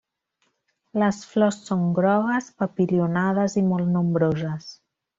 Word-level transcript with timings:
Les 1.03 1.19
flors 1.33 1.59
són 1.69 1.83
grogues, 1.99 2.49
papilionades 2.65 3.59
i 3.63 3.67
molt 3.71 3.97
nombroses. 3.99 4.77